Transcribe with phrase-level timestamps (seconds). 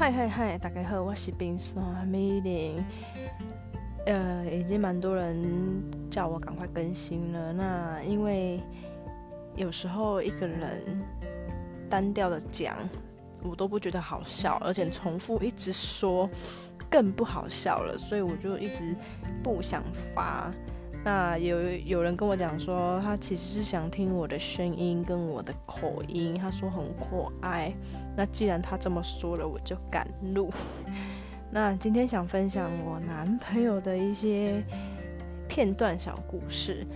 [0.00, 2.82] 嗨嗨嗨，大家好，我是冰霜米玲。
[4.06, 5.38] 呃，已经蛮多人
[6.10, 7.52] 叫我赶快更新了。
[7.52, 8.62] 那因为
[9.56, 10.80] 有时候一个人
[11.90, 12.78] 单调的讲，
[13.42, 16.26] 我都不觉得好笑，而且重复一直说
[16.88, 18.96] 更不好笑了，所以我就一直
[19.42, 19.82] 不想
[20.14, 20.50] 发。
[21.02, 27.72] 那有有人跟我讲说，他其实是想听我的声音跟我的口音，他说很可爱。
[28.14, 30.50] 那既然他这么说了，我就敢录。
[31.50, 34.62] 那今天想分享我男朋友的一些
[35.48, 36.86] 片段小故事，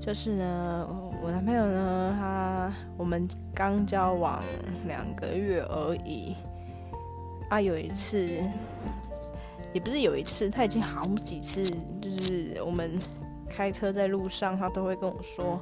[0.00, 0.88] 就是呢，
[1.22, 4.42] 我男朋友呢，他我们刚交往
[4.88, 6.34] 两个月而已，
[7.48, 8.28] 啊，有一次，
[9.72, 11.62] 也不是有一次，他已经好几次，
[12.02, 12.98] 就是我们。
[13.48, 15.60] 开车在路上，他都会跟我说：“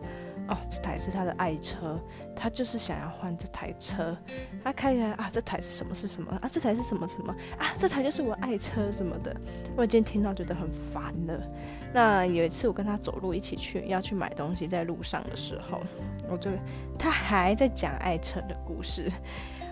[0.48, 1.98] 哦，这台是他的爱车，
[2.34, 4.16] 他就是想要换这台车。
[4.62, 6.48] 他开起来啊，这台是什么是什么啊？
[6.50, 7.74] 这台是什么什么啊？
[7.78, 9.34] 这台就是我爱车什么的。”
[9.76, 11.40] 我今天听到觉得很烦了。
[11.92, 15.80] 那有一次我跟他走路一起去要去买东西，在路上的时候，
[16.28, 16.50] 我就
[16.98, 19.10] 他还在讲爱车的故事，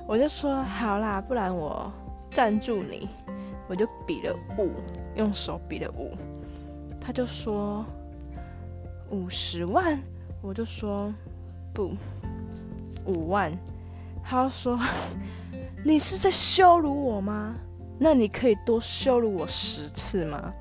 [0.07, 1.93] 我就说：“好啦，不然我
[2.31, 3.09] 赞助你。”
[3.71, 4.69] 我就比了五，
[5.15, 6.17] 用手比了五，
[7.01, 7.87] 他就说。
[9.11, 10.01] 五十万，
[10.41, 11.13] 我就说
[11.75, 11.93] 不，
[13.05, 13.53] 五万。
[14.23, 14.79] 他说
[15.85, 17.55] 你是在羞辱我吗？
[17.99, 20.53] 那你可以多羞辱我十次吗？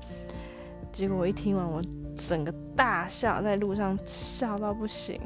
[0.92, 1.82] 结果我一听完，我
[2.16, 5.20] 整个大笑，在路上笑到不行。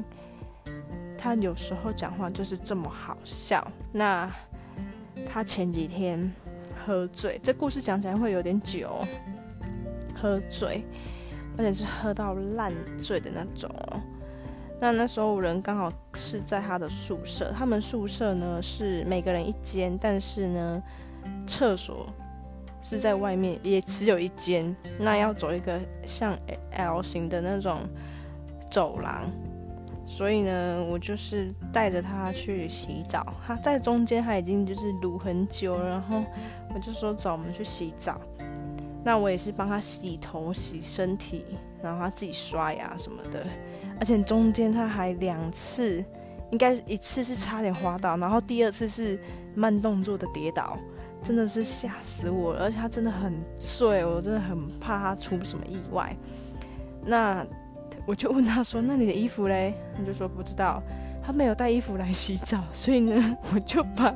[1.17, 3.65] 他有时候讲话就是这么好笑。
[3.91, 4.31] 那
[5.25, 6.31] 他前几天
[6.85, 8.99] 喝醉，这故事讲起来会有点久。
[10.15, 10.85] 喝醉。
[11.57, 13.69] 而且是喝到烂醉的那种。
[14.79, 20.83] 那那时候人刚好是在他的宿舍，他们宿舍呢是每个人一间，但是呢
[21.47, 22.07] 厕所
[22.81, 24.75] 是在外面，也只有一间。
[24.99, 26.37] 那要走一个像
[26.71, 27.79] L 型的那种
[28.69, 29.23] 走廊，
[30.05, 33.25] 所以呢，我就是带着他去洗澡。
[33.47, 36.21] 他在中间，他已经就是撸很久，然后
[36.73, 38.19] 我就说走，我们去洗澡。
[39.05, 41.45] 那我也是帮他洗头、洗身体，
[41.79, 43.45] 然后他自己刷牙什么的，
[43.99, 46.03] 而且中间他还两次，
[46.49, 49.19] 应该一次是差点滑倒，然后第二次是
[49.53, 50.75] 慢动作的跌倒，
[51.21, 52.63] 真的是吓死我了。
[52.63, 56.11] 而且他真的很醉，我真的很怕他出什么意外。
[57.05, 57.45] 那
[58.07, 60.81] 我就问他说：“那你的衣服嘞？”他就说不知道，
[61.23, 64.15] 他没有带衣服来洗澡，所以呢，我就把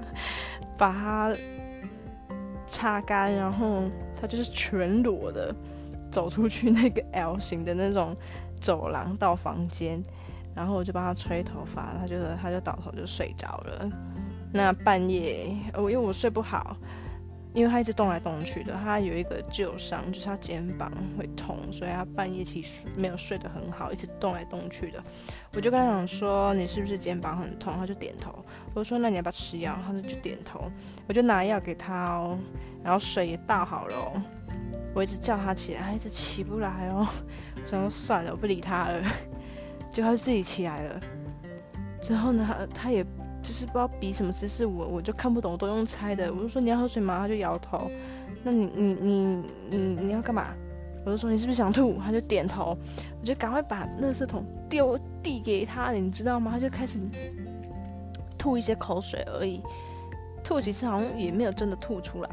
[0.80, 1.32] 把他。
[2.72, 3.82] 擦干，然后
[4.20, 5.56] 他就是全裸的
[6.12, 8.16] 走出去那个 L 型的那种
[8.60, 10.04] 走廊到房间，
[10.54, 13.92] 然后我就帮他吹头发，他就他就倒头就睡着了。
[14.52, 16.76] 那半夜，我因为我睡不好。
[17.54, 25.04] 因为他一直动来动去的，他有一个旧伤，就是他肩膀会痛，所以他半夜其实没有睡得很好，一直动来动去的。
[25.54, 28.34] 我就跟他讲说：“你是不是肩膀很痛？”他就点头。
[28.76, 30.72] 我说：“那你要不要吃药？”他就点头。
[31.08, 32.38] 我就拿药给他哦，
[32.84, 34.24] 然后水也倒好了。
[34.94, 37.08] 我一直叫他起来，他一直起不来哦。
[37.56, 39.02] 我想说算了，我不理他了。
[39.90, 41.02] 结果他自己起来了。
[42.00, 43.04] 之后呢，他他也。
[43.60, 46.34] 是不知道比什么姿势，我我就看不懂，都用猜的。
[46.34, 47.20] 我就说你要喝水吗？
[47.20, 47.92] 他就摇头。
[48.42, 50.48] 那你你你你你要干嘛？
[51.06, 51.98] 我就说你是不是想吐？
[52.00, 52.78] 他就点头。
[53.20, 56.52] 我就赶快把垃圾桶丢递给他，你知道吗？
[56.54, 57.00] 他就开始
[58.38, 59.62] 吐一些口水而已，
[60.44, 62.30] 吐几次好像也没有真的吐出来。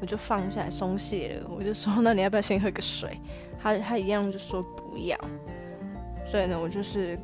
[0.00, 1.50] 我就放下来松懈了。
[1.54, 3.18] 我就说那你要不要先喝个水？
[3.60, 5.18] 他他一样就说不要。
[6.24, 7.18] 所以呢，我就是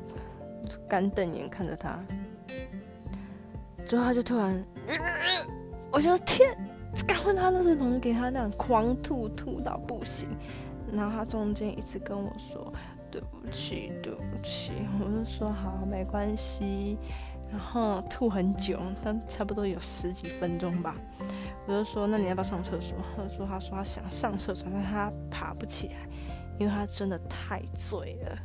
[0.88, 1.98] 干瞪眼看着他。
[3.86, 4.62] 之后他就突然，
[5.92, 6.56] 我就天，
[7.06, 10.28] 赶快他那是能给他那样狂吐，吐到不行。
[10.92, 12.72] 然后他中间一直跟我说
[13.10, 14.72] 对不起，对不起。
[15.00, 16.98] 我就说好，没关系。
[17.48, 20.94] 然后吐很久，但差不多有十几分钟吧。
[21.66, 22.98] 我就说那你要不要上厕所？
[23.16, 25.94] 他说他说他想上厕所，但他爬不起来，
[26.58, 28.36] 因为他真的太醉了。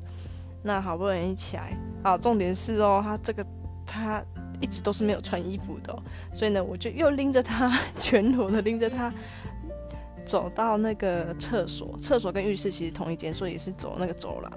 [0.64, 3.44] 那好不容易起来，好，重点是哦，他这个
[3.88, 4.24] 他。
[4.62, 6.04] 一直都是没有穿衣服的，
[6.34, 9.12] 所以呢，我就又拎着他，全裸的拎着他，
[10.24, 11.98] 走到那个厕所。
[12.00, 14.52] 厕所跟浴室其实同一间，所以是走那个走廊。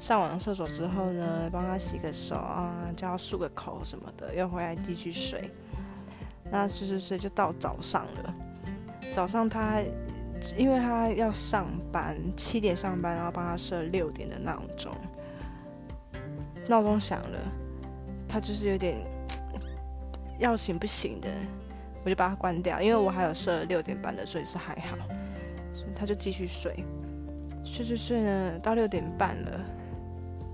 [0.00, 5.50] 上完厕所之后呢，帮他洗个手啊，叫他漱个口什么的，又回来继续睡。
[6.50, 8.34] 那睡睡睡就到早上了。
[9.12, 9.82] 早上他
[10.56, 14.90] 因为他要上班，七点上班，然后帮他设六点的闹钟。
[16.66, 17.38] 闹钟响了，
[18.26, 18.96] 他就是有点。
[20.38, 21.28] 要醒不醒的，
[22.04, 24.96] 我就把它关掉，因为我还有设六点半的，所以是还好。
[25.74, 26.84] 所以他就继续睡，
[27.64, 29.60] 睡睡睡呢，到六点半了，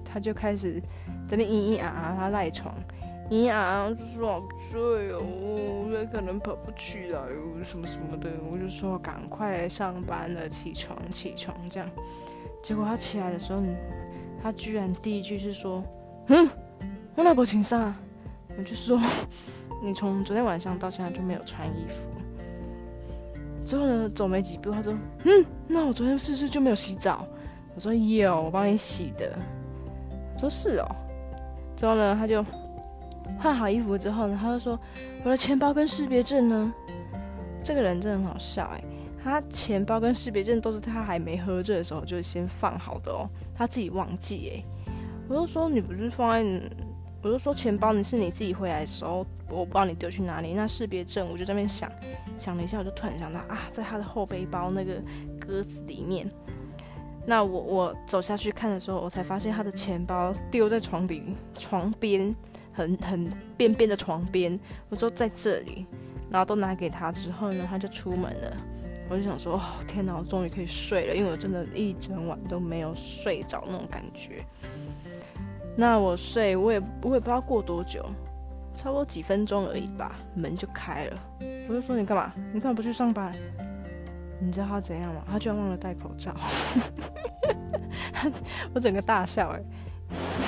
[0.05, 0.83] 他就开始
[1.29, 2.75] 这边咿咿啊啊，他赖床，
[3.31, 11.89] 咿咿啊啊就说好醉哦，我可能跑不起来哦，什么什么的，我就说赶快上班了，起床起床这样。
[12.63, 13.63] 结果他起来的时候，
[14.43, 15.83] 他居然第一句是说，
[16.29, 16.49] 嗯，
[17.15, 17.95] 我老婆请上，
[18.59, 19.01] 我就说。
[19.85, 22.09] 你从昨天晚上到现在就没有穿衣服。
[23.67, 24.95] 之后呢，走没几步，他说
[25.25, 27.27] ：“嗯，那我昨天是不是就没有洗澡？”
[27.75, 29.37] 我说：“有，我帮你洗的。”
[30.39, 30.97] 说是哦。
[31.77, 32.45] 之后呢，他就
[33.39, 34.79] 换好衣服之后呢，他就说
[35.25, 36.73] ：“我的钱包跟识别证呢？”
[37.63, 38.85] 这个人真的很好笑哎，
[39.23, 44.63] 他钱包跟识别证都是他还没喝醉的时候就先放好的哦，他自己忘记哎。
[45.27, 46.61] 我就说：“你不是放在？”
[47.25, 50.53] 我就说钱包你是你自己回来的时候，我不知道你丢去哪里。
[50.53, 51.91] 那识别证我就在那边想，
[52.37, 55.01] 想了一下，我就突然想到啊，在他的后背包那个
[55.41, 56.31] 格子里面。
[57.27, 61.23] 那我我走下去看的时候，我才发现他的钱包丢在床底
[61.55, 62.37] 床边，
[62.75, 64.55] 很很边边的床边。
[64.91, 65.87] 我说在这里，
[66.31, 68.57] 然后都拿给他之后呢，他就出门了。
[69.09, 74.45] 我就想说，哦天哪，我终于可以睡了，因为我真的一整晚都没有睡着那种感觉。
[75.77, 78.05] 那我睡，我也我也不知道过多久，
[78.75, 81.19] 差不多几分钟而已吧，门就开了。
[81.69, 82.33] 我就说你干嘛？
[82.53, 83.33] 你干嘛不去上班？
[84.41, 85.23] 你知道他怎样吗？
[85.31, 86.35] 他居然忘了戴口罩。
[88.75, 89.63] 我整个大笑哎。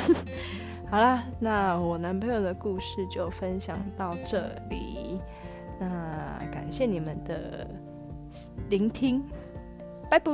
[0.91, 5.19] 好啦，那我男朋友的故事就分享到这里。
[5.81, 7.67] 那感谢你们的
[8.69, 9.25] 聆听，
[10.09, 10.31] 拜拜。